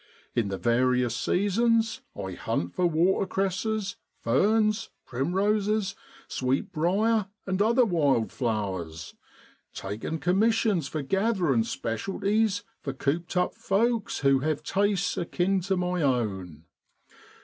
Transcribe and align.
In 0.33 0.47
the 0.47 0.57
various 0.57 1.15
seasons 1.15 2.01
I 2.19 2.31
hunt 2.31 2.73
for 2.73 2.87
watercresses, 2.87 3.97
ferns, 4.19 4.89
primroses, 5.05 5.93
sweetbriar, 6.27 7.27
and 7.45 7.61
other 7.61 7.85
wild 7.85 8.31
flowers, 8.31 9.13
taking 9.75 10.17
commissions 10.17 10.87
for 10.87 11.03
gathering 11.03 11.61
specialties 11.63 12.63
for 12.81 12.93
cooped 12.93 13.37
up 13.37 13.53
folks 13.53 14.21
who 14.21 14.39
have 14.39 14.63
tastes 14.63 15.17
akin 15.17 15.59
to 15.59 15.77
my 15.77 16.01
own. 16.01 16.63